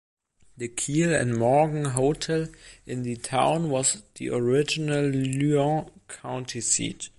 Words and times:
The 0.57 0.67
Kiel 0.67 1.13
and 1.13 1.37
Morgan 1.37 1.85
Hotel 1.91 2.47
in 2.87 3.03
the 3.03 3.17
town 3.17 3.69
was 3.69 4.01
the 4.15 4.29
original 4.31 5.11
Lyon 5.11 5.91
County 6.07 6.59
seat. 6.61 7.09